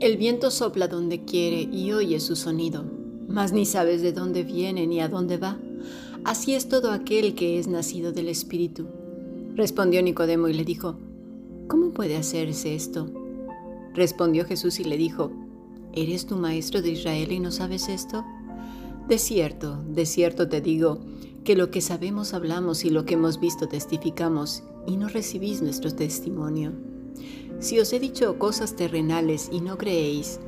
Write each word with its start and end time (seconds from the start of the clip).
El 0.00 0.16
viento 0.16 0.52
sopla 0.52 0.86
donde 0.86 1.24
quiere 1.24 1.62
y 1.62 1.90
oye 1.90 2.20
su 2.20 2.36
sonido, 2.36 2.84
mas 3.26 3.52
ni 3.52 3.66
sabes 3.66 4.00
de 4.00 4.12
dónde 4.12 4.44
viene 4.44 4.86
ni 4.86 5.00
a 5.00 5.08
dónde 5.08 5.38
va. 5.38 5.58
Así 6.22 6.54
es 6.54 6.68
todo 6.68 6.92
aquel 6.92 7.34
que 7.34 7.58
es 7.58 7.66
nacido 7.66 8.12
del 8.12 8.28
Espíritu. 8.28 8.86
Respondió 9.56 10.00
Nicodemo 10.00 10.46
y 10.46 10.52
le 10.52 10.64
dijo, 10.64 10.96
¿Cómo 11.66 11.90
puede 11.90 12.16
hacerse 12.16 12.76
esto? 12.76 13.10
Respondió 13.92 14.44
Jesús 14.44 14.78
y 14.78 14.84
le 14.84 14.96
dijo, 14.96 15.32
¿Eres 15.92 16.26
tu 16.26 16.36
maestro 16.36 16.80
de 16.80 16.90
Israel 16.90 17.32
y 17.32 17.40
no 17.40 17.50
sabes 17.50 17.88
esto? 17.88 18.24
De 19.08 19.18
cierto, 19.18 19.82
de 19.88 20.06
cierto 20.06 20.48
te 20.48 20.60
digo, 20.60 21.00
que 21.42 21.56
lo 21.56 21.72
que 21.72 21.80
sabemos 21.80 22.34
hablamos 22.34 22.84
y 22.84 22.90
lo 22.90 23.04
que 23.04 23.14
hemos 23.14 23.40
visto 23.40 23.66
testificamos, 23.66 24.62
y 24.86 24.96
no 24.96 25.08
recibís 25.08 25.60
nuestro 25.60 25.90
testimonio. 25.90 26.72
Si 27.60 27.80
os 27.80 27.92
he 27.92 27.98
dicho 27.98 28.38
cosas 28.38 28.76
terrenales 28.76 29.48
y 29.50 29.60
no 29.60 29.76
creéis, 29.78 30.38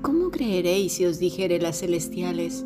¿cómo 0.00 0.30
creeréis 0.30 0.92
si 0.92 1.04
os 1.04 1.18
dijere 1.18 1.60
las 1.60 1.80
celestiales? 1.80 2.64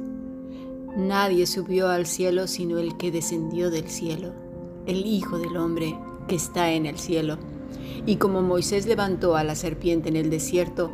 Nadie 0.98 1.46
subió 1.46 1.88
al 1.88 2.04
cielo 2.04 2.46
sino 2.46 2.78
el 2.78 2.98
que 2.98 3.10
descendió 3.10 3.70
del 3.70 3.88
cielo, 3.88 4.32
el 4.84 5.06
Hijo 5.06 5.38
del 5.38 5.56
Hombre 5.56 5.98
que 6.28 6.36
está 6.36 6.72
en 6.72 6.84
el 6.84 6.98
cielo. 6.98 7.38
Y 8.04 8.16
como 8.16 8.42
Moisés 8.42 8.86
levantó 8.86 9.34
a 9.34 9.44
la 9.44 9.54
serpiente 9.54 10.10
en 10.10 10.16
el 10.16 10.28
desierto, 10.28 10.90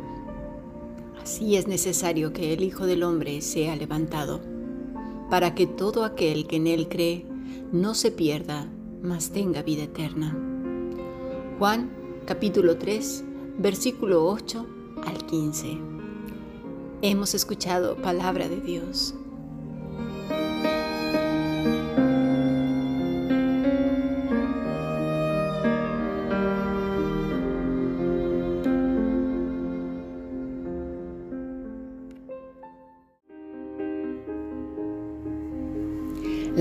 así 1.21 1.57
es 1.57 1.67
necesario 1.67 2.31
que 2.31 2.53
el 2.53 2.63
Hijo 2.63 2.85
del 2.85 3.03
Hombre 3.03 3.41
sea 3.41 3.75
levantado, 3.75 4.39
para 5.29 5.55
que 5.55 5.67
todo 5.67 6.05
aquel 6.05 6.47
que 6.47 6.55
en 6.55 6.67
él 6.67 6.87
cree 6.87 7.25
no 7.73 7.95
se 7.95 8.11
pierda, 8.11 8.71
mas 9.01 9.31
tenga 9.31 9.61
vida 9.61 9.83
eterna. 9.83 10.37
Juan 11.59 12.00
capítulo 12.25 12.77
3, 12.77 13.23
versículo 13.57 14.25
8 14.27 14.65
al 15.07 15.25
15. 15.25 15.77
Hemos 17.01 17.33
escuchado 17.33 17.95
palabra 17.95 18.47
de 18.47 18.61
Dios. 18.61 19.15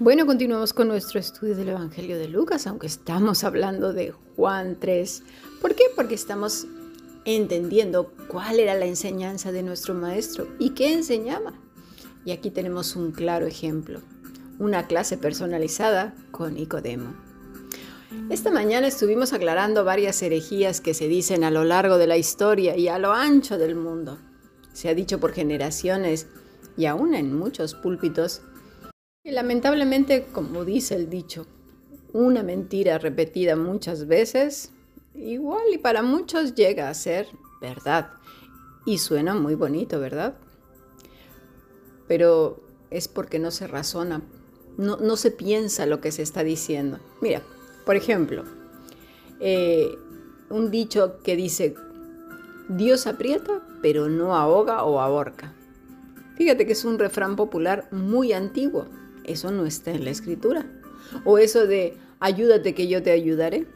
Bueno, 0.00 0.24
continuamos 0.24 0.72
con 0.72 0.88
nuestro 0.88 1.20
estudio 1.20 1.54
del 1.54 1.68
Evangelio 1.68 2.18
de 2.18 2.26
Lucas, 2.26 2.66
aunque 2.66 2.86
estamos 2.86 3.44
hablando 3.44 3.92
de 3.92 4.14
Juan 4.34 4.78
3. 4.80 5.22
¿Por 5.60 5.74
qué? 5.74 5.84
Porque 5.94 6.14
estamos 6.14 6.66
entendiendo 7.26 8.10
cuál 8.26 8.60
era 8.60 8.74
la 8.74 8.86
enseñanza 8.86 9.52
de 9.52 9.62
nuestro 9.62 9.92
maestro 9.92 10.48
y 10.58 10.70
qué 10.70 10.94
enseñaba. 10.94 11.52
Y 12.24 12.32
aquí 12.32 12.50
tenemos 12.50 12.96
un 12.96 13.12
claro 13.12 13.46
ejemplo 13.46 14.00
una 14.58 14.86
clase 14.86 15.18
personalizada 15.18 16.14
con 16.30 16.54
Nicodemo. 16.54 17.12
Esta 18.30 18.50
mañana 18.50 18.86
estuvimos 18.86 19.34
aclarando 19.34 19.84
varias 19.84 20.22
herejías 20.22 20.80
que 20.80 20.94
se 20.94 21.08
dicen 21.08 21.44
a 21.44 21.50
lo 21.50 21.64
largo 21.64 21.98
de 21.98 22.06
la 22.06 22.16
historia 22.16 22.74
y 22.74 22.88
a 22.88 22.98
lo 22.98 23.12
ancho 23.12 23.58
del 23.58 23.74
mundo. 23.74 24.16
Se 24.72 24.88
ha 24.88 24.94
dicho 24.94 25.20
por 25.20 25.32
generaciones 25.32 26.26
y 26.78 26.86
aún 26.86 27.14
en 27.14 27.36
muchos 27.36 27.74
púlpitos. 27.74 28.40
Y 29.22 29.32
lamentablemente, 29.32 30.26
como 30.32 30.64
dice 30.64 30.94
el 30.94 31.10
dicho, 31.10 31.46
una 32.12 32.42
mentira 32.42 32.98
repetida 32.98 33.56
muchas 33.56 34.06
veces, 34.06 34.72
igual 35.14 35.62
y 35.72 35.78
para 35.78 36.02
muchos 36.02 36.54
llega 36.54 36.88
a 36.88 36.94
ser 36.94 37.28
verdad. 37.60 38.10
Y 38.86 38.98
suena 38.98 39.34
muy 39.34 39.54
bonito, 39.54 40.00
¿verdad? 40.00 40.36
Pero 42.08 42.62
es 42.90 43.08
porque 43.08 43.38
no 43.38 43.50
se 43.50 43.66
razona 43.66 44.22
no, 44.80 45.16
se 45.16 45.30
piensa 45.30 45.86
lo 45.86 46.00
que 46.00 46.12
se 46.12 46.22
está 46.22 46.42
diciendo. 46.42 46.98
Mira, 47.20 47.42
por 47.84 47.96
ejemplo, 47.96 48.44
eh, 49.40 49.90
un 50.48 50.70
dicho 50.70 51.20
que 51.22 51.36
dice, 51.36 51.74
Dios 52.68 53.06
aprieta, 53.06 53.62
pero 53.82 54.08
no 54.08 54.34
ahoga 54.34 54.84
o 54.84 55.00
ahorca. 55.00 55.54
Fíjate 56.36 56.66
que 56.66 56.72
es 56.72 56.84
un 56.84 56.98
refrán 56.98 57.36
popular 57.36 57.88
muy 57.90 58.32
antiguo. 58.32 58.86
Eso 59.30 59.50
no 59.50 59.66
está 59.66 59.90
en 59.92 60.04
la 60.04 60.10
escritura. 60.10 60.66
O 61.24 61.38
eso 61.38 61.66
de, 61.66 61.96
ayúdate 62.18 62.74
que 62.74 62.88
yo 62.88 63.02
te 63.02 63.10
ayudaré. 63.10 63.66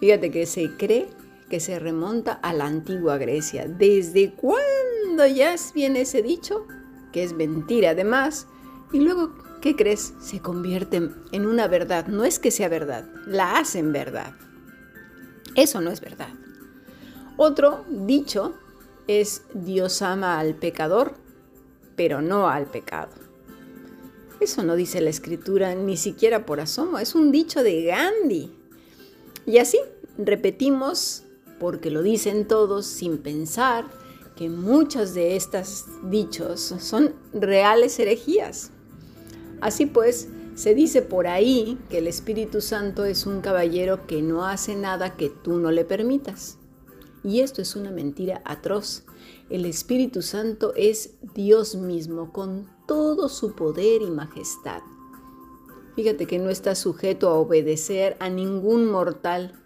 Fíjate 0.00 0.30
que 0.30 0.46
se 0.46 0.76
cree 0.76 1.08
que 1.48 1.60
se 1.60 1.78
remonta 1.78 2.32
a 2.32 2.52
la 2.52 2.66
antigua 2.66 3.18
Grecia. 3.18 3.68
¿Desde 3.68 4.32
cuándo 4.32 5.26
ya 5.32 5.54
viene 5.74 6.02
ese 6.02 6.22
dicho? 6.22 6.66
Que 7.12 7.22
es 7.22 7.34
mentira 7.34 7.90
además. 7.90 8.46
Y 8.92 9.00
luego 9.00 9.32
¿qué 9.62 9.76
crees? 9.76 10.12
Se 10.20 10.40
convierte 10.40 11.10
en 11.30 11.46
una 11.46 11.68
verdad. 11.68 12.08
No 12.08 12.24
es 12.24 12.38
que 12.38 12.50
sea 12.50 12.68
verdad, 12.68 13.08
la 13.26 13.58
hacen 13.58 13.92
verdad. 13.92 14.34
Eso 15.54 15.80
no 15.80 15.90
es 15.90 16.00
verdad. 16.00 16.30
Otro 17.36 17.84
dicho 17.88 18.54
es 19.06 19.42
Dios 19.54 20.02
ama 20.02 20.38
al 20.38 20.54
pecador, 20.54 21.14
pero 21.96 22.20
no 22.20 22.48
al 22.48 22.66
pecado. 22.66 23.21
Eso 24.42 24.64
no 24.64 24.74
dice 24.74 25.00
la 25.00 25.10
escritura 25.10 25.76
ni 25.76 25.96
siquiera 25.96 26.44
por 26.44 26.58
asomo, 26.58 26.98
es 26.98 27.14
un 27.14 27.30
dicho 27.30 27.62
de 27.62 27.84
Gandhi. 27.84 28.50
Y 29.46 29.58
así 29.58 29.78
repetimos, 30.18 31.22
porque 31.60 31.92
lo 31.92 32.02
dicen 32.02 32.48
todos 32.48 32.84
sin 32.86 33.18
pensar, 33.18 33.84
que 34.34 34.48
muchos 34.48 35.14
de 35.14 35.36
estos 35.36 35.84
dichos 36.10 36.74
son 36.80 37.14
reales 37.32 38.00
herejías. 38.00 38.72
Así 39.60 39.86
pues, 39.86 40.26
se 40.56 40.74
dice 40.74 41.02
por 41.02 41.28
ahí 41.28 41.78
que 41.88 41.98
el 41.98 42.08
Espíritu 42.08 42.60
Santo 42.60 43.04
es 43.04 43.26
un 43.26 43.42
caballero 43.42 44.08
que 44.08 44.22
no 44.22 44.44
hace 44.44 44.74
nada 44.74 45.16
que 45.16 45.30
tú 45.30 45.58
no 45.58 45.70
le 45.70 45.84
permitas. 45.84 46.58
Y 47.22 47.42
esto 47.42 47.62
es 47.62 47.76
una 47.76 47.92
mentira 47.92 48.42
atroz. 48.44 49.04
El 49.50 49.66
Espíritu 49.66 50.20
Santo 50.20 50.72
es 50.74 51.10
Dios 51.32 51.76
mismo 51.76 52.32
con 52.32 52.66
todo 52.92 53.30
su 53.30 53.54
poder 53.54 54.02
y 54.02 54.10
majestad. 54.10 54.82
Fíjate 55.96 56.26
que 56.26 56.38
no 56.38 56.50
está 56.50 56.74
sujeto 56.74 57.30
a 57.30 57.38
obedecer 57.38 58.18
a 58.20 58.28
ningún 58.28 58.84
mortal, 58.84 59.58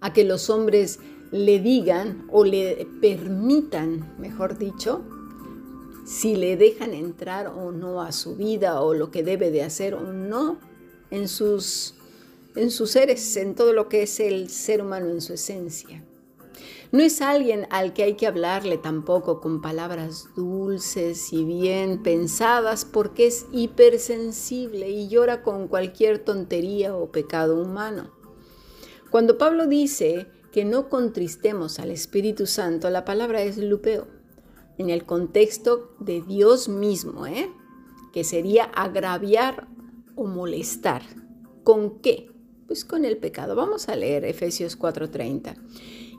a 0.00 0.12
que 0.12 0.22
los 0.22 0.50
hombres 0.50 1.00
le 1.32 1.58
digan 1.58 2.28
o 2.30 2.44
le 2.44 2.86
permitan, 3.00 4.14
mejor 4.20 4.56
dicho, 4.56 5.02
si 6.06 6.36
le 6.36 6.56
dejan 6.56 6.94
entrar 6.94 7.48
o 7.48 7.72
no 7.72 8.00
a 8.00 8.12
su 8.12 8.36
vida 8.36 8.80
o 8.82 8.94
lo 8.94 9.10
que 9.10 9.24
debe 9.24 9.50
de 9.50 9.64
hacer 9.64 9.94
o 9.94 10.12
no 10.12 10.60
en 11.10 11.26
sus, 11.26 11.96
en 12.54 12.70
sus 12.70 12.92
seres, 12.92 13.36
en 13.36 13.56
todo 13.56 13.72
lo 13.72 13.88
que 13.88 14.04
es 14.04 14.20
el 14.20 14.48
ser 14.48 14.80
humano 14.80 15.08
en 15.10 15.20
su 15.20 15.32
esencia. 15.32 16.04
No 16.94 17.02
es 17.02 17.22
alguien 17.22 17.66
al 17.70 17.92
que 17.92 18.04
hay 18.04 18.14
que 18.14 18.28
hablarle 18.28 18.78
tampoco 18.78 19.40
con 19.40 19.60
palabras 19.60 20.28
dulces 20.36 21.32
y 21.32 21.44
bien 21.44 22.04
pensadas 22.04 22.84
porque 22.84 23.26
es 23.26 23.46
hipersensible 23.50 24.88
y 24.88 25.08
llora 25.08 25.42
con 25.42 25.66
cualquier 25.66 26.20
tontería 26.20 26.94
o 26.94 27.10
pecado 27.10 27.60
humano. 27.60 28.12
Cuando 29.10 29.38
Pablo 29.38 29.66
dice 29.66 30.28
que 30.52 30.64
no 30.64 30.88
contristemos 30.88 31.80
al 31.80 31.90
Espíritu 31.90 32.46
Santo, 32.46 32.88
la 32.90 33.04
palabra 33.04 33.42
es 33.42 33.58
lupeo 33.58 34.06
en 34.78 34.88
el 34.88 35.04
contexto 35.04 35.96
de 35.98 36.20
Dios 36.20 36.68
mismo, 36.68 37.26
¿eh? 37.26 37.50
que 38.12 38.22
sería 38.22 38.66
agraviar 38.66 39.66
o 40.14 40.26
molestar. 40.26 41.02
¿Con 41.64 41.98
qué? 41.98 42.30
Pues 42.68 42.84
con 42.84 43.04
el 43.04 43.16
pecado. 43.16 43.56
Vamos 43.56 43.88
a 43.88 43.96
leer 43.96 44.24
Efesios 44.24 44.78
4:30. 44.78 45.56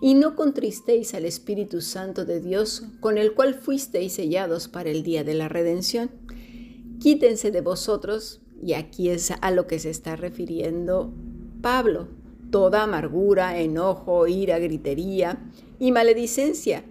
Y 0.01 0.13
no 0.13 0.35
contristéis 0.35 1.13
al 1.13 1.25
Espíritu 1.25 1.81
Santo 1.81 2.25
de 2.25 2.39
Dios, 2.39 2.83
con 2.99 3.17
el 3.17 3.33
cual 3.33 3.55
fuisteis 3.55 4.13
sellados 4.13 4.67
para 4.67 4.89
el 4.89 5.03
día 5.03 5.23
de 5.23 5.33
la 5.33 5.49
redención. 5.49 6.11
Quítense 6.99 7.51
de 7.51 7.61
vosotros, 7.61 8.41
y 8.61 8.73
aquí 8.73 9.09
es 9.09 9.31
a 9.41 9.51
lo 9.51 9.67
que 9.67 9.79
se 9.79 9.89
está 9.89 10.15
refiriendo 10.15 11.13
Pablo, 11.61 12.07
toda 12.51 12.83
amargura, 12.83 13.59
enojo, 13.59 14.27
ira, 14.27 14.59
gritería 14.59 15.51
y 15.79 15.91
maledicencia 15.91 16.83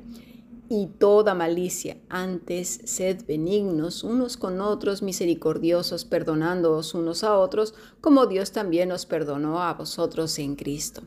y 0.69 0.87
toda 0.87 1.35
malicia. 1.35 1.97
Antes, 2.09 2.81
sed 2.85 3.25
benignos 3.27 4.03
unos 4.03 4.37
con 4.37 4.61
otros, 4.61 5.03
misericordiosos, 5.03 6.05
perdonándoos 6.05 6.95
unos 6.95 7.23
a 7.25 7.39
otros, 7.39 7.75
como 8.01 8.27
Dios 8.27 8.53
también 8.53 8.91
os 8.93 9.07
perdonó 9.07 9.63
a 9.63 9.75
vosotros 9.75 10.39
en 10.39 10.57
Cristo. 10.57 11.03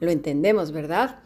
Lo 0.00 0.10
entendemos, 0.10 0.72
¿verdad? 0.72 1.20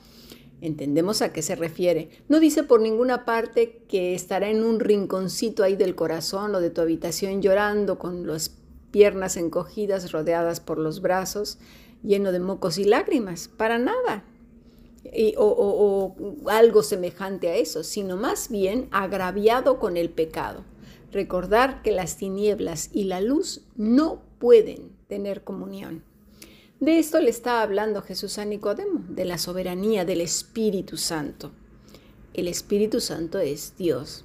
Entendemos 0.66 1.22
a 1.22 1.32
qué 1.32 1.42
se 1.42 1.54
refiere. 1.54 2.10
No 2.28 2.40
dice 2.40 2.64
por 2.64 2.80
ninguna 2.80 3.24
parte 3.24 3.84
que 3.86 4.16
estará 4.16 4.50
en 4.50 4.64
un 4.64 4.80
rinconcito 4.80 5.62
ahí 5.62 5.76
del 5.76 5.94
corazón 5.94 6.56
o 6.56 6.60
de 6.60 6.70
tu 6.70 6.80
habitación 6.80 7.40
llorando 7.40 8.00
con 8.00 8.26
las 8.26 8.56
piernas 8.90 9.36
encogidas 9.36 10.10
rodeadas 10.10 10.58
por 10.58 10.78
los 10.78 11.00
brazos, 11.02 11.58
lleno 12.02 12.32
de 12.32 12.40
mocos 12.40 12.78
y 12.78 12.84
lágrimas. 12.84 13.46
Para 13.46 13.78
nada 13.78 14.24
o, 15.36 16.16
algo 16.46 16.82
semejante 16.82 17.48
a 17.48 17.54
eso, 17.54 17.84
sino 17.84 18.16
más 18.16 18.48
bien 18.48 18.88
agraviado 18.90 19.78
con 19.78 19.96
el 19.96 20.10
pecado. 20.10 20.64
Recordar 21.12 21.80
que 21.82 21.92
las 21.92 22.16
tinieblas 22.16 22.90
y 22.92 23.04
la 23.04 23.20
luz 23.20 23.62
no 23.76 24.20
pueden 24.40 24.90
tener 25.06 25.44
comunión. 25.44 26.02
De 26.80 26.98
esto 26.98 27.20
le 27.20 27.30
está 27.30 27.62
hablando 27.62 28.02
Jesús 28.02 28.38
a 28.38 28.44
Nicodemo, 28.44 29.04
de 29.08 29.24
la 29.24 29.38
soberanía 29.38 30.04
del 30.04 30.20
Espíritu 30.20 30.96
Santo. 30.96 31.52
El 32.34 32.48
Espíritu 32.48 33.00
Santo 33.00 33.38
es 33.38 33.74
Dios. 33.76 34.24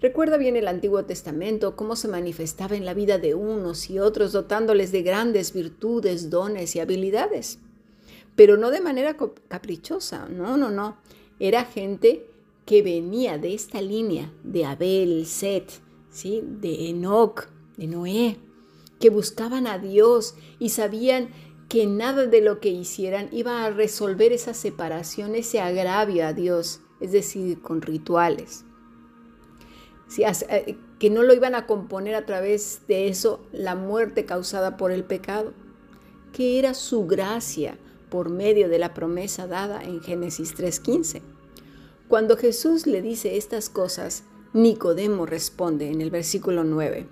Recuerda 0.00 0.36
bien 0.36 0.56
el 0.56 0.68
Antiguo 0.68 1.04
Testamento, 1.04 1.76
cómo 1.76 1.96
se 1.96 2.08
manifestaba 2.08 2.76
en 2.76 2.84
la 2.84 2.94
vida 2.94 3.18
de 3.18 3.34
unos 3.34 3.88
y 3.88 3.98
otros, 3.98 4.32
dotándoles 4.32 4.92
de 4.92 5.02
grandes 5.02 5.52
virtudes, 5.52 6.28
dones 6.28 6.76
y 6.76 6.80
habilidades 6.80 7.58
pero 8.36 8.56
no 8.56 8.70
de 8.70 8.80
manera 8.80 9.16
caprichosa, 9.48 10.28
no, 10.28 10.56
no, 10.56 10.70
no. 10.70 10.96
Era 11.38 11.64
gente 11.64 12.26
que 12.66 12.82
venía 12.82 13.38
de 13.38 13.54
esta 13.54 13.80
línea 13.80 14.32
de 14.42 14.64
Abel, 14.64 15.26
Set, 15.26 15.70
¿sí? 16.10 16.42
de 16.44 16.88
Enoch, 16.88 17.48
de 17.76 17.86
Noé, 17.86 18.38
que 18.98 19.10
buscaban 19.10 19.66
a 19.66 19.78
Dios 19.78 20.34
y 20.58 20.70
sabían 20.70 21.28
que 21.68 21.86
nada 21.86 22.26
de 22.26 22.40
lo 22.40 22.60
que 22.60 22.68
hicieran 22.68 23.28
iba 23.32 23.64
a 23.64 23.70
resolver 23.70 24.32
esa 24.32 24.54
separación, 24.54 25.34
ese 25.34 25.60
agravio 25.60 26.26
a 26.26 26.32
Dios, 26.32 26.80
es 27.00 27.12
decir, 27.12 27.60
con 27.60 27.82
rituales. 27.82 28.64
Eh, 30.18 30.76
que 30.98 31.10
no 31.10 31.22
lo 31.22 31.34
iban 31.34 31.54
a 31.54 31.66
componer 31.66 32.14
a 32.14 32.24
través 32.24 32.82
de 32.86 33.08
eso 33.08 33.44
la 33.52 33.74
muerte 33.74 34.24
causada 34.24 34.76
por 34.76 34.92
el 34.92 35.04
pecado, 35.04 35.52
que 36.32 36.58
era 36.58 36.74
su 36.74 37.06
gracia, 37.06 37.78
por 38.10 38.30
medio 38.30 38.68
de 38.68 38.78
la 38.78 38.94
promesa 38.94 39.48
dada 39.48 39.82
en 39.82 40.00
Génesis 40.00 40.54
3.15. 40.54 41.20
Cuando 42.06 42.36
Jesús 42.36 42.86
le 42.86 43.02
dice 43.02 43.36
estas 43.36 43.68
cosas, 43.68 44.22
Nicodemo 44.52 45.26
responde 45.26 45.90
en 45.90 46.00
el 46.00 46.10
versículo 46.10 46.62
9. 46.62 47.08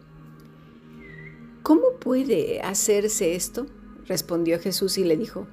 ¿Cómo 1.64 1.94
puede 1.98 2.60
hacerse 2.60 3.34
esto? 3.34 3.66
Respondió 4.06 4.58
Jesús 4.58 4.98
y 4.98 5.04
le 5.04 5.16
dijo, 5.16 5.46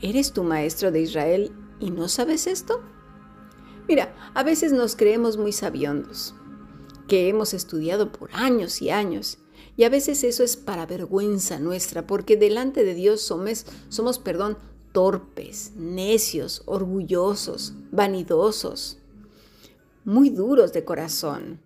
¿eres 0.00 0.32
tu 0.32 0.42
maestro 0.42 0.90
de 0.90 1.00
Israel 1.00 1.52
y 1.80 1.90
no 1.90 2.08
sabes 2.08 2.46
esto? 2.46 2.80
Mira, 3.88 4.14
a 4.34 4.42
veces 4.42 4.72
nos 4.72 4.96
creemos 4.96 5.36
muy 5.36 5.52
sabiondos, 5.52 6.34
que 7.08 7.28
hemos 7.28 7.54
estudiado 7.54 8.12
por 8.12 8.30
años 8.32 8.80
y 8.80 8.90
años, 8.90 9.38
y 9.76 9.84
a 9.84 9.88
veces 9.88 10.22
eso 10.24 10.44
es 10.44 10.56
para 10.56 10.86
vergüenza 10.86 11.58
nuestra, 11.58 12.06
porque 12.06 12.36
delante 12.36 12.84
de 12.84 12.94
Dios 12.94 13.22
somos, 13.22 13.66
somos 13.88 14.18
perdón, 14.18 14.58
torpes, 14.92 15.72
necios, 15.76 16.62
orgullosos, 16.66 17.74
vanidosos, 17.90 18.98
muy 20.04 20.30
duros 20.30 20.72
de 20.72 20.84
corazón. 20.84 21.60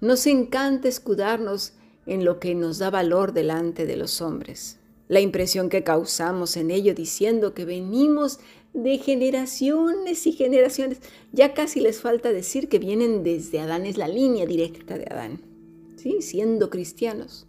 Nos 0.00 0.26
encanta 0.26 0.88
escudarnos 0.88 1.72
en 2.06 2.24
lo 2.24 2.38
que 2.38 2.54
nos 2.54 2.78
da 2.78 2.90
valor 2.90 3.32
delante 3.32 3.86
de 3.86 3.96
los 3.96 4.20
hombres. 4.20 4.77
La 5.08 5.20
impresión 5.20 5.68
que 5.70 5.82
causamos 5.82 6.56
en 6.56 6.70
ello 6.70 6.94
diciendo 6.94 7.54
que 7.54 7.64
venimos 7.64 8.40
de 8.72 8.98
generaciones 8.98 10.26
y 10.26 10.32
generaciones. 10.32 11.00
Ya 11.32 11.54
casi 11.54 11.80
les 11.80 12.00
falta 12.00 12.32
decir 12.32 12.68
que 12.68 12.78
vienen 12.78 13.22
desde 13.22 13.60
Adán, 13.60 13.86
es 13.86 13.96
la 13.96 14.08
línea 14.08 14.46
directa 14.46 14.98
de 14.98 15.06
Adán, 15.10 15.40
¿sí? 15.96 16.22
siendo 16.22 16.70
cristianos. 16.70 17.46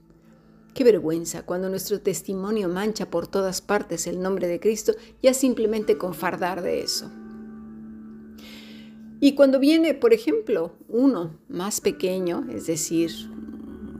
Qué 0.73 0.83
vergüenza 0.83 1.43
cuando 1.43 1.69
nuestro 1.69 1.99
testimonio 1.99 2.69
mancha 2.69 3.09
por 3.09 3.27
todas 3.27 3.61
partes 3.61 4.07
el 4.07 4.21
nombre 4.21 4.47
de 4.47 4.59
Cristo, 4.59 4.93
ya 5.21 5.33
simplemente 5.33 5.97
con 5.97 6.13
fardar 6.13 6.61
de 6.61 6.81
eso. 6.81 7.11
Y 9.19 9.33
cuando 9.35 9.59
viene, 9.59 9.93
por 9.93 10.13
ejemplo, 10.13 10.71
uno 10.87 11.37
más 11.49 11.81
pequeño, 11.81 12.47
es 12.53 12.67
decir, 12.67 13.11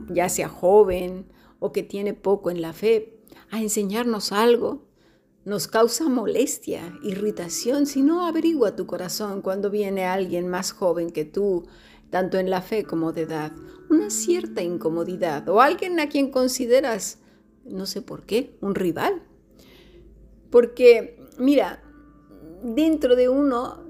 ya 0.08 0.30
sea 0.30 0.48
joven 0.48 1.26
o 1.58 1.72
que 1.72 1.82
tiene 1.82 2.14
poco 2.14 2.50
en 2.50 2.62
la 2.62 2.72
fe, 2.72 3.19
a 3.50 3.60
enseñarnos 3.60 4.32
algo, 4.32 4.86
nos 5.44 5.66
causa 5.68 6.08
molestia, 6.08 6.94
irritación, 7.02 7.86
si 7.86 8.02
no 8.02 8.26
averigua 8.26 8.76
tu 8.76 8.86
corazón 8.86 9.42
cuando 9.42 9.70
viene 9.70 10.04
alguien 10.04 10.48
más 10.48 10.72
joven 10.72 11.10
que 11.10 11.24
tú, 11.24 11.66
tanto 12.10 12.38
en 12.38 12.50
la 12.50 12.60
fe 12.60 12.84
como 12.84 13.12
de 13.12 13.22
edad, 13.22 13.52
una 13.88 14.10
cierta 14.10 14.62
incomodidad 14.62 15.48
o 15.48 15.60
alguien 15.60 15.98
a 15.98 16.08
quien 16.08 16.30
consideras, 16.30 17.18
no 17.64 17.86
sé 17.86 18.02
por 18.02 18.24
qué, 18.24 18.56
un 18.60 18.74
rival. 18.74 19.22
Porque, 20.50 21.18
mira, 21.38 21.82
dentro 22.62 23.16
de 23.16 23.28
uno, 23.28 23.84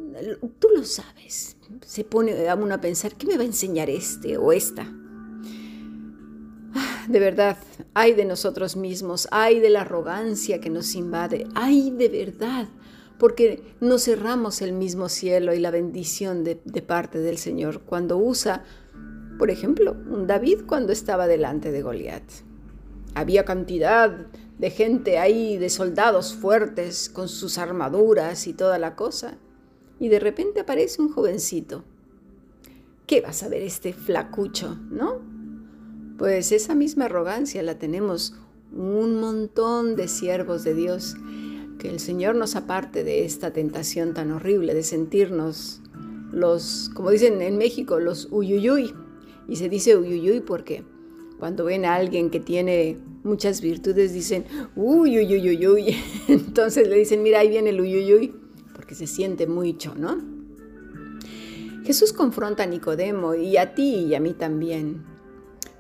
tú 0.59 0.69
lo 0.75 0.85
sabes, 0.85 1.57
se 1.85 2.05
pone 2.05 2.49
a 2.49 2.55
uno 2.55 2.75
a 2.75 2.81
pensar, 2.81 3.17
¿qué 3.17 3.27
me 3.27 3.37
va 3.37 3.43
a 3.43 3.47
enseñar 3.47 3.91
este 3.91 4.37
o 4.37 4.53
esta? 4.53 4.93
De 7.09 7.21
verdad, 7.21 7.57
hay 7.95 8.15
de 8.15 8.25
nosotros 8.25 8.77
mismos, 8.77 9.29
hay 9.31 9.61
de 9.61 9.71
la 9.71 9.83
arrogancia 9.83 10.61
que 10.61 10.71
nos 10.71 10.95
invade, 10.95 11.47
hay 11.55 11.91
de 11.91 12.09
verdad 12.09 12.69
porque 13.21 13.63
no 13.81 13.99
cerramos 13.99 14.63
el 14.63 14.73
mismo 14.73 15.11
cielo 15.11 15.53
y 15.53 15.59
la 15.59 15.71
bendición 15.71 16.43
de, 16.43 16.57
parte 16.57 17.19
del 17.19 17.37
Señor 17.37 17.83
cuando 17.83 18.17
usa, 18.17 18.65
por 19.39 19.51
ejemplo, 19.51 19.95
un 20.11 20.27
David 20.27 20.63
cuando 20.67 20.91
estaba 20.91 21.27
delante 21.27 21.71
de 21.71 21.83
Goliat. 21.83 22.25
Había 23.15 23.45
cantidad 23.45 24.27
de 24.59 24.71
gente 24.71 25.19
ahí, 25.19 25.59
de 25.59 25.69
soldados 25.69 26.35
fuertes 26.35 27.11
con 27.11 27.29
sus 27.29 27.59
armaduras 27.59 28.47
y 28.47 28.55
toda 28.55 28.79
la 28.79 28.97
cosa, 28.97 29.37
y 29.99 30.09
de 30.09 30.19
repente 30.19 30.61
aparece 30.61 31.03
un 31.03 31.13
jovencito. 31.13 31.85
¿Qué 33.07 33.21
va 33.21 33.31
a 33.31 33.35
saber 33.35 33.61
este 33.61 33.93
flacucho, 33.93 34.79
no? 34.91 35.40
Pues 36.21 36.53
esa 36.53 36.75
misma 36.75 37.07
arrogancia 37.07 37.63
la 37.63 37.79
tenemos 37.79 38.35
un 38.77 39.19
montón 39.21 39.97
de 39.97 40.07
siervos 40.07 40.65
de 40.65 40.75
Dios 40.75 41.17
que 41.79 41.89
el 41.89 41.99
Señor 41.99 42.35
nos 42.35 42.57
aparte 42.57 43.05
de 43.05 43.25
esta 43.25 43.55
tentación 43.55 44.13
tan 44.13 44.31
horrible 44.31 44.75
de 44.75 44.83
sentirnos 44.83 45.81
los, 46.31 46.91
como 46.93 47.09
dicen 47.09 47.41
en 47.41 47.57
México, 47.57 48.01
los 48.01 48.29
uyuyuy. 48.31 48.93
Y 49.49 49.57
se 49.57 49.71
dice 49.71 49.97
uyuyuy 49.97 50.41
porque 50.41 50.85
cuando 51.39 51.65
ven 51.65 51.87
a 51.87 51.95
alguien 51.95 52.29
que 52.29 52.39
tiene 52.39 52.99
muchas 53.23 53.63
virtudes 53.63 54.13
dicen 54.13 54.45
uyuyuyuy. 54.77 55.97
Entonces 56.29 56.87
le 56.87 56.99
dicen, 56.99 57.23
mira, 57.23 57.39
ahí 57.39 57.49
viene 57.49 57.71
el 57.71 57.81
uyuyuy, 57.81 58.35
porque 58.75 58.95
se 58.95 59.07
siente 59.07 59.47
mucho, 59.47 59.95
¿no? 59.95 60.19
Jesús 61.83 62.13
confronta 62.13 62.65
a 62.65 62.67
Nicodemo 62.67 63.35
y 63.35 63.57
a 63.57 63.75
ti 63.75 64.05
y 64.05 64.15
a 64.15 64.21
mí 64.21 64.35
también. 64.35 65.10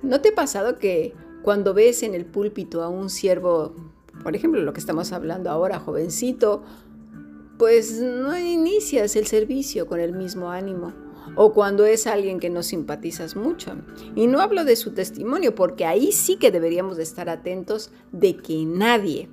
¿No 0.02 0.20
te 0.20 0.30
ha 0.30 0.34
pasado 0.34 0.78
que 0.78 1.14
cuando 1.42 1.74
ves 1.74 2.02
en 2.02 2.14
el 2.14 2.26
púlpito 2.26 2.82
a 2.82 2.88
un 2.88 3.10
siervo 3.10 3.74
por 4.22 4.36
ejemplo, 4.36 4.60
lo 4.60 4.72
que 4.72 4.80
estamos 4.80 5.12
hablando 5.12 5.50
ahora, 5.50 5.78
jovencito, 5.78 6.62
pues 7.58 8.00
no 8.00 8.36
inicias 8.38 9.16
el 9.16 9.26
servicio 9.26 9.86
con 9.86 10.00
el 10.00 10.12
mismo 10.12 10.50
ánimo. 10.50 10.92
O 11.36 11.52
cuando 11.52 11.84
es 11.86 12.06
alguien 12.06 12.40
que 12.40 12.50
no 12.50 12.62
simpatizas 12.62 13.36
mucho. 13.36 13.72
Y 14.16 14.26
no 14.26 14.40
hablo 14.40 14.64
de 14.64 14.76
su 14.76 14.92
testimonio, 14.92 15.54
porque 15.54 15.86
ahí 15.86 16.12
sí 16.12 16.36
que 16.36 16.50
deberíamos 16.50 16.96
de 16.96 17.02
estar 17.02 17.28
atentos 17.28 17.90
de 18.10 18.36
que 18.36 18.64
nadie, 18.64 19.28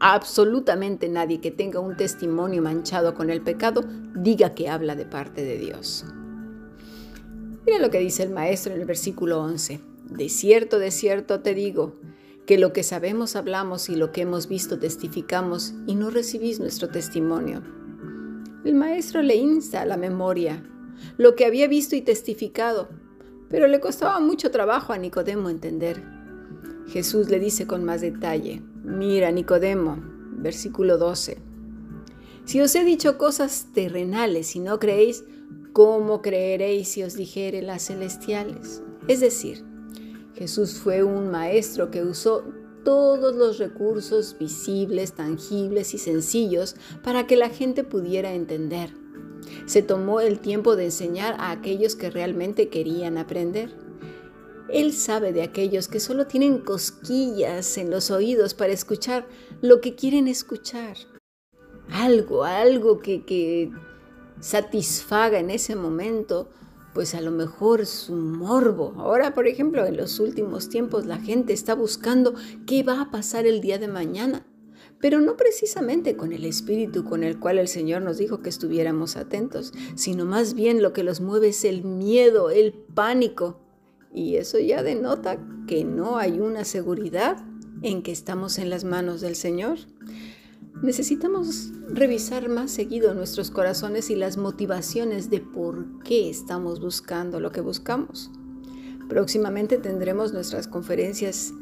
absolutamente 0.00 1.08
nadie 1.08 1.40
que 1.40 1.50
tenga 1.50 1.80
un 1.80 1.96
testimonio 1.96 2.60
manchado 2.60 3.14
con 3.14 3.30
el 3.30 3.40
pecado, 3.40 3.84
diga 4.14 4.54
que 4.54 4.68
habla 4.68 4.94
de 4.96 5.06
parte 5.06 5.44
de 5.44 5.58
Dios. 5.58 6.04
Mira 7.66 7.80
lo 7.80 7.90
que 7.90 7.98
dice 7.98 8.22
el 8.22 8.30
maestro 8.30 8.72
en 8.72 8.80
el 8.80 8.86
versículo 8.86 9.42
11. 9.42 9.80
De 10.10 10.28
cierto, 10.28 10.78
de 10.78 10.92
cierto 10.92 11.40
te 11.40 11.52
digo, 11.52 11.96
que 12.46 12.58
lo 12.58 12.72
que 12.72 12.84
sabemos 12.84 13.34
hablamos 13.34 13.88
y 13.88 13.96
lo 13.96 14.12
que 14.12 14.22
hemos 14.22 14.46
visto 14.46 14.78
testificamos 14.78 15.74
y 15.88 15.96
no 15.96 16.10
recibís 16.10 16.60
nuestro 16.60 16.88
testimonio. 16.88 17.62
El 18.64 18.76
maestro 18.76 19.20
le 19.20 19.34
insta 19.34 19.82
a 19.82 19.86
la 19.86 19.96
memoria 19.96 20.62
lo 21.18 21.34
que 21.34 21.44
había 21.44 21.66
visto 21.66 21.96
y 21.96 22.02
testificado, 22.02 22.88
pero 23.50 23.66
le 23.66 23.80
costaba 23.80 24.20
mucho 24.20 24.52
trabajo 24.52 24.92
a 24.92 24.98
Nicodemo 24.98 25.50
entender. 25.50 26.04
Jesús 26.86 27.28
le 27.28 27.40
dice 27.40 27.66
con 27.66 27.84
más 27.84 28.00
detalle, 28.00 28.62
mira 28.84 29.32
Nicodemo, 29.32 29.98
versículo 30.38 30.98
12, 30.98 31.38
si 32.44 32.60
os 32.60 32.76
he 32.76 32.84
dicho 32.84 33.18
cosas 33.18 33.66
terrenales 33.74 34.54
y 34.54 34.60
no 34.60 34.78
creéis, 34.78 35.24
¿cómo 35.72 36.22
creeréis 36.22 36.88
si 36.88 37.02
os 37.02 37.14
dijere 37.14 37.62
las 37.62 37.86
celestiales? 37.86 38.82
Es 39.08 39.20
decir, 39.20 39.64
Jesús 40.34 40.74
fue 40.74 41.02
un 41.02 41.30
maestro 41.30 41.90
que 41.90 42.02
usó 42.02 42.44
todos 42.84 43.34
los 43.34 43.58
recursos 43.58 44.36
visibles, 44.38 45.14
tangibles 45.14 45.92
y 45.92 45.98
sencillos 45.98 46.76
para 47.02 47.26
que 47.26 47.36
la 47.36 47.48
gente 47.48 47.84
pudiera 47.84 48.32
entender. 48.32 48.94
Se 49.66 49.82
tomó 49.82 50.20
el 50.20 50.40
tiempo 50.40 50.76
de 50.76 50.86
enseñar 50.86 51.34
a 51.38 51.50
aquellos 51.50 51.96
que 51.96 52.10
realmente 52.10 52.68
querían 52.68 53.18
aprender. 53.18 53.74
Él 54.68 54.92
sabe 54.92 55.32
de 55.32 55.42
aquellos 55.42 55.88
que 55.88 56.00
solo 56.00 56.26
tienen 56.26 56.58
cosquillas 56.58 57.76
en 57.78 57.90
los 57.90 58.10
oídos 58.10 58.54
para 58.54 58.72
escuchar 58.72 59.26
lo 59.62 59.80
que 59.80 59.94
quieren 59.94 60.28
escuchar. 60.28 60.96
Algo, 61.90 62.44
algo 62.44 63.00
que, 63.00 63.24
que 63.24 63.70
satisfaga 64.40 65.38
en 65.38 65.50
ese 65.50 65.76
momento 65.76 66.50
pues 66.96 67.14
a 67.14 67.20
lo 67.20 67.30
mejor 67.30 67.84
su 67.84 68.14
morbo. 68.14 68.94
Ahora, 68.96 69.34
por 69.34 69.46
ejemplo, 69.46 69.84
en 69.84 69.98
los 69.98 70.18
últimos 70.18 70.70
tiempos 70.70 71.04
la 71.04 71.18
gente 71.18 71.52
está 71.52 71.74
buscando 71.74 72.34
qué 72.66 72.82
va 72.82 73.02
a 73.02 73.10
pasar 73.10 73.46
el 73.46 73.60
día 73.60 73.76
de 73.76 73.86
mañana, 73.86 74.46
pero 74.98 75.20
no 75.20 75.36
precisamente 75.36 76.16
con 76.16 76.32
el 76.32 76.46
espíritu 76.46 77.04
con 77.04 77.22
el 77.22 77.38
cual 77.38 77.58
el 77.58 77.68
Señor 77.68 78.00
nos 78.00 78.16
dijo 78.16 78.40
que 78.40 78.48
estuviéramos 78.48 79.16
atentos, 79.16 79.74
sino 79.94 80.24
más 80.24 80.54
bien 80.54 80.80
lo 80.80 80.94
que 80.94 81.02
los 81.02 81.20
mueve 81.20 81.48
es 81.48 81.66
el 81.66 81.84
miedo, 81.84 82.48
el 82.48 82.72
pánico. 82.72 83.60
Y 84.14 84.36
eso 84.36 84.58
ya 84.58 84.82
denota 84.82 85.38
que 85.66 85.84
no 85.84 86.16
hay 86.16 86.40
una 86.40 86.64
seguridad 86.64 87.44
en 87.82 88.02
que 88.02 88.12
estamos 88.12 88.56
en 88.56 88.70
las 88.70 88.84
manos 88.84 89.20
del 89.20 89.36
Señor. 89.36 89.80
Necesitamos 90.82 91.72
revisar 91.88 92.50
más 92.50 92.70
seguido 92.70 93.14
nuestros 93.14 93.50
corazones 93.50 94.10
y 94.10 94.14
las 94.14 94.36
motivaciones 94.36 95.30
de 95.30 95.40
por 95.40 96.02
qué 96.02 96.28
estamos 96.28 96.80
buscando 96.80 97.40
lo 97.40 97.50
que 97.50 97.62
buscamos. 97.62 98.30
Próximamente 99.08 99.78
tendremos 99.78 100.34
nuestras 100.34 100.68
conferencias 100.68 101.52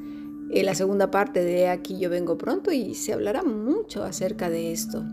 en 0.50 0.66
la 0.66 0.74
segunda 0.74 1.12
parte 1.12 1.44
de 1.44 1.68
Aquí 1.68 1.98
yo 1.98 2.10
vengo 2.10 2.36
pronto 2.36 2.72
y 2.72 2.94
se 2.94 3.12
hablará 3.12 3.44
mucho 3.44 4.02
acerca 4.02 4.50
de 4.50 4.72
esto. 4.72 5.04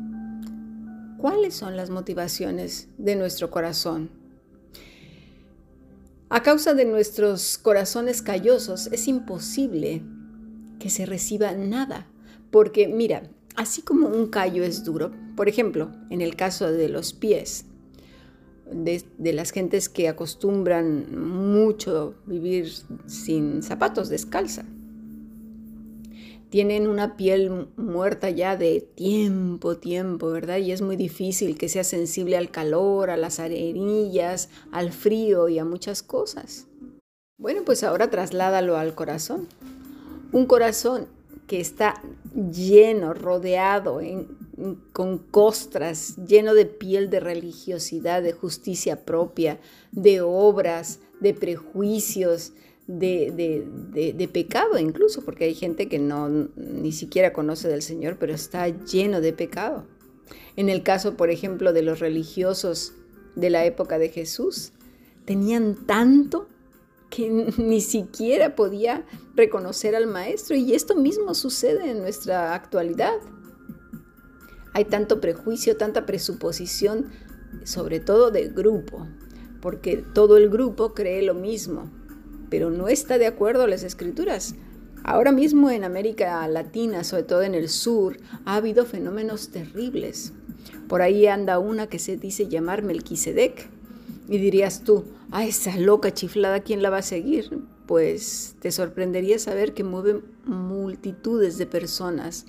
¿Cuáles 1.17 1.53
son 1.53 1.77
las 1.77 1.91
motivaciones 1.91 2.87
de 2.97 3.15
nuestro 3.15 3.51
corazón? 3.51 4.09
A 6.29 6.41
causa 6.41 6.73
de 6.73 6.85
nuestros 6.85 7.59
corazones 7.59 8.23
callosos 8.23 8.87
es 8.87 9.07
imposible 9.07 10.01
que 10.79 10.89
se 10.89 11.05
reciba 11.05 11.51
nada, 11.51 12.07
porque 12.49 12.87
mira, 12.87 13.29
así 13.55 13.81
como 13.81 14.07
un 14.07 14.27
callo 14.27 14.63
es 14.63 14.83
duro, 14.83 15.11
por 15.35 15.49
ejemplo, 15.49 15.91
en 16.09 16.21
el 16.21 16.35
caso 16.35 16.71
de 16.71 16.89
los 16.89 17.13
pies, 17.13 17.65
de, 18.71 19.33
las 19.33 19.51
gentes 19.51 19.89
que 19.89 20.07
acostumbran 20.07 21.17
mucho 21.19 22.15
vivir 22.25 22.71
sin 23.05 23.63
zapatos, 23.63 24.09
descalza, 24.09 24.65
tienen 26.49 26.87
una 26.87 27.15
piel 27.15 27.69
muerta 27.77 28.29
ya 28.29 28.57
de 28.57 28.81
tiempo, 28.81 29.77
tiempo, 29.77 30.29
¿verdad? 30.31 30.57
Y 30.57 30.73
es 30.73 30.81
muy 30.81 30.97
difícil 30.97 31.57
que 31.57 31.69
sea 31.69 31.85
sensible 31.85 32.35
al 32.35 32.51
calor, 32.51 33.09
a 33.09 33.15
las 33.15 33.39
arenillas, 33.39 34.49
al 34.71 34.91
frío 34.91 35.47
y 35.47 35.59
a 35.59 35.65
muchas 35.65 36.03
cosas. 36.03 36.67
Bueno, 37.37 37.61
pues 37.65 37.83
ahora 37.83 38.09
trasládalo 38.09 38.75
al 38.75 38.95
corazón. 38.95 39.47
Un 40.33 40.45
corazón 40.45 41.07
que 41.51 41.59
está 41.59 42.01
lleno, 42.33 43.13
rodeado 43.13 43.99
con 44.93 45.17
costras, 45.17 46.15
lleno 46.25 46.53
de 46.53 46.65
piel 46.65 47.09
de 47.09 47.19
religiosidad, 47.19 48.23
de 48.23 48.31
justicia 48.31 49.03
propia, 49.03 49.59
de 49.91 50.21
obras, 50.21 51.01
de 51.19 51.33
prejuicios, 51.33 52.53
de, 52.87 54.29
pecado 54.31 54.79
incluso, 54.79 55.25
porque 55.25 55.43
hay 55.43 55.53
gente 55.53 55.89
que 55.89 55.99
no 55.99 56.29
ni 56.29 56.93
siquiera 56.93 57.33
conoce 57.33 57.67
del 57.67 57.81
Señor, 57.81 58.15
pero 58.17 58.33
está 58.33 58.69
lleno 58.69 59.19
de 59.19 59.33
pecado. 59.33 59.85
En 60.55 60.69
el 60.69 60.83
caso, 60.83 61.17
por 61.17 61.31
ejemplo, 61.31 61.73
de 61.73 61.81
los 61.81 61.99
religiosos 61.99 62.93
de 63.35 63.49
la 63.49 63.65
época 63.65 63.99
de 63.99 64.07
Jesús, 64.07 64.71
tenían 65.25 65.85
tanto 65.85 66.47
que 67.11 67.29
ni 67.57 67.81
siquiera 67.81 68.55
podía 68.55 69.05
reconocer 69.35 69.95
al 69.95 70.07
maestro. 70.07 70.55
Y 70.55 70.73
esto 70.73 70.95
mismo 70.95 71.35
sucede 71.35 71.91
en 71.91 71.99
nuestra 71.99 72.55
actualidad. 72.55 73.19
Hay 74.73 74.85
tanto 74.85 75.21
prejuicio, 75.21 75.77
tanta 75.77 76.07
presuposición, 76.07 77.11
sobre 77.65 77.99
todo 77.99 78.31
de 78.31 78.47
grupo, 78.47 79.05
porque 79.61 79.97
todo 79.97 80.37
el 80.37 80.49
grupo 80.49 80.93
cree 80.93 81.21
lo 81.21 81.33
mismo, 81.33 81.91
pero 82.49 82.71
no 82.71 82.87
está 82.87 83.17
de 83.17 83.27
acuerdo 83.27 83.63
a 83.63 83.67
las 83.67 83.83
escrituras. 83.83 84.55
Ahora 85.03 85.31
mismo 85.31 85.69
en 85.69 85.83
América 85.83 86.47
Latina, 86.47 87.03
sobre 87.03 87.23
todo 87.23 87.41
en 87.41 87.55
el 87.55 87.67
sur, 87.67 88.17
ha 88.45 88.55
habido 88.55 88.85
fenómenos 88.85 89.49
terribles. 89.49 90.31
Por 90.87 91.01
ahí 91.01 91.27
anda 91.27 91.59
una 91.59 91.87
que 91.87 91.99
se 91.99 92.15
dice 92.15 92.47
llamar 92.47 92.83
Melquisedec, 92.83 93.67
y 94.31 94.37
dirías 94.37 94.85
tú, 94.85 95.03
a 95.29 95.45
esa 95.45 95.75
loca 95.75 96.13
chiflada, 96.13 96.61
¿quién 96.61 96.81
la 96.81 96.89
va 96.89 96.99
a 96.99 97.01
seguir? 97.01 97.59
Pues 97.85 98.55
te 98.61 98.71
sorprendería 98.71 99.37
saber 99.37 99.73
que 99.73 99.83
mueve 99.83 100.21
multitudes 100.45 101.57
de 101.57 101.65
personas, 101.65 102.45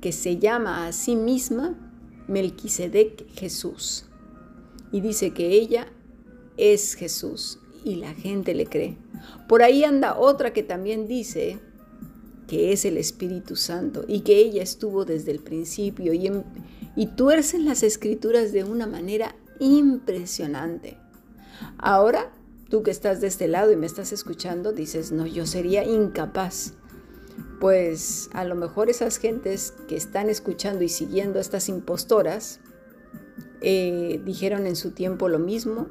que 0.00 0.10
se 0.10 0.38
llama 0.38 0.86
a 0.86 0.92
sí 0.92 1.14
misma 1.14 1.74
Melquisedec 2.28 3.28
Jesús. 3.34 4.06
Y 4.90 5.02
dice 5.02 5.34
que 5.34 5.48
ella 5.48 5.86
es 6.56 6.94
Jesús 6.94 7.58
y 7.84 7.96
la 7.96 8.14
gente 8.14 8.54
le 8.54 8.64
cree. 8.64 8.96
Por 9.48 9.62
ahí 9.62 9.84
anda 9.84 10.18
otra 10.18 10.54
que 10.54 10.62
también 10.62 11.06
dice 11.06 11.58
que 12.48 12.72
es 12.72 12.86
el 12.86 12.96
Espíritu 12.96 13.54
Santo 13.54 14.06
y 14.08 14.20
que 14.20 14.38
ella 14.38 14.62
estuvo 14.62 15.04
desde 15.04 15.32
el 15.32 15.40
principio 15.40 16.14
y, 16.14 16.30
y 16.96 17.06
tuercen 17.08 17.66
las 17.66 17.82
escrituras 17.82 18.52
de 18.52 18.64
una 18.64 18.86
manera 18.86 19.36
impresionante. 19.62 20.98
Ahora, 21.78 22.32
tú 22.68 22.82
que 22.82 22.90
estás 22.90 23.20
de 23.20 23.28
este 23.28 23.48
lado 23.48 23.70
y 23.70 23.76
me 23.76 23.86
estás 23.86 24.12
escuchando, 24.12 24.72
dices, 24.72 25.12
no, 25.12 25.26
yo 25.26 25.46
sería 25.46 25.84
incapaz. 25.84 26.74
Pues 27.60 28.28
a 28.32 28.44
lo 28.44 28.56
mejor 28.56 28.90
esas 28.90 29.18
gentes 29.18 29.72
que 29.88 29.96
están 29.96 30.28
escuchando 30.28 30.82
y 30.82 30.88
siguiendo 30.88 31.38
a 31.38 31.42
estas 31.42 31.68
impostoras 31.68 32.60
eh, 33.60 34.20
dijeron 34.24 34.66
en 34.66 34.74
su 34.74 34.90
tiempo 34.90 35.28
lo 35.28 35.38
mismo 35.38 35.86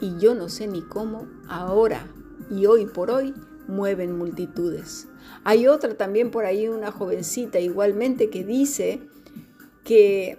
y 0.00 0.16
yo 0.18 0.34
no 0.34 0.48
sé 0.48 0.66
ni 0.66 0.80
cómo 0.80 1.28
ahora 1.46 2.06
y 2.50 2.64
hoy 2.64 2.86
por 2.86 3.10
hoy 3.10 3.34
mueven 3.68 4.16
multitudes. 4.16 5.08
Hay 5.44 5.66
otra 5.66 5.94
también 5.94 6.30
por 6.30 6.46
ahí, 6.46 6.68
una 6.68 6.90
jovencita 6.90 7.60
igualmente 7.60 8.30
que 8.30 8.44
dice 8.44 9.02
que 9.84 10.38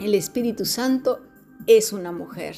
el 0.00 0.14
Espíritu 0.14 0.64
Santo 0.64 1.20
es 1.66 1.92
una 1.92 2.12
mujer 2.12 2.56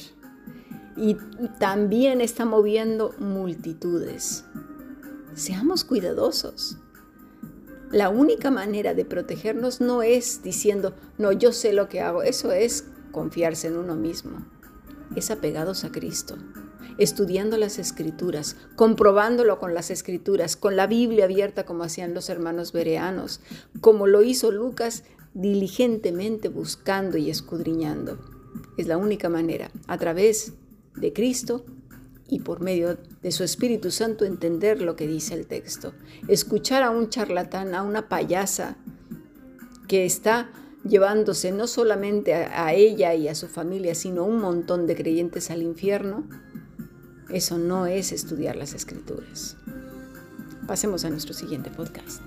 y 0.97 1.17
también 1.59 2.21
está 2.21 2.45
moviendo 2.45 3.13
multitudes. 3.19 4.45
Seamos 5.33 5.83
cuidadosos. 5.83 6.77
La 7.91 8.09
única 8.09 8.49
manera 8.51 8.93
de 8.93 9.05
protegernos 9.05 9.81
no 9.81 10.01
es 10.01 10.41
diciendo, 10.43 10.95
no, 11.17 11.31
yo 11.31 11.51
sé 11.51 11.73
lo 11.73 11.87
que 11.87 12.01
hago. 12.01 12.23
Eso 12.23 12.51
es 12.51 12.85
confiarse 13.11 13.67
en 13.67 13.77
uno 13.77 13.95
mismo. 13.95 14.45
Es 15.15 15.31
apegados 15.31 15.83
a 15.83 15.91
Cristo, 15.91 16.37
estudiando 16.97 17.57
las 17.57 17.77
escrituras, 17.77 18.57
comprobándolo 18.75 19.59
con 19.59 19.73
las 19.73 19.91
escrituras, 19.91 20.55
con 20.55 20.75
la 20.75 20.87
Biblia 20.87 21.25
abierta 21.25 21.65
como 21.65 21.83
hacían 21.83 22.13
los 22.13 22.29
hermanos 22.29 22.71
bereanos, 22.71 23.41
como 23.81 24.07
lo 24.07 24.23
hizo 24.23 24.51
Lucas 24.51 25.03
diligentemente 25.33 26.47
buscando 26.49 27.17
y 27.17 27.29
escudriñando. 27.29 28.34
Es 28.77 28.87
la 28.87 28.97
única 28.97 29.29
manera, 29.29 29.71
a 29.87 29.97
través 29.97 30.53
de 30.95 31.13
Cristo 31.13 31.65
y 32.27 32.39
por 32.39 32.61
medio 32.61 32.97
de 33.21 33.31
su 33.31 33.43
Espíritu 33.43 33.91
Santo 33.91 34.25
entender 34.25 34.81
lo 34.81 34.95
que 34.95 35.07
dice 35.07 35.33
el 35.33 35.47
texto. 35.47 35.93
Escuchar 36.27 36.83
a 36.83 36.89
un 36.89 37.09
charlatán, 37.09 37.75
a 37.75 37.83
una 37.83 38.09
payasa 38.09 38.77
que 39.87 40.05
está 40.05 40.49
llevándose 40.87 41.51
no 41.51 41.67
solamente 41.67 42.33
a, 42.33 42.73
ella 42.73 43.13
y 43.13 43.27
a 43.27 43.35
su 43.35 43.47
familia, 43.47 43.95
sino 43.95 44.21
a 44.21 44.25
un 44.25 44.39
montón 44.39 44.87
de 44.87 44.95
creyentes 44.95 45.51
al 45.51 45.61
infierno, 45.61 46.27
eso 47.29 47.57
no 47.57 47.85
es 47.87 48.11
estudiar 48.11 48.55
las 48.55 48.73
escrituras. 48.73 49.57
Pasemos 50.67 51.05
a 51.05 51.09
nuestro 51.09 51.33
siguiente 51.33 51.69
podcast. 51.69 52.21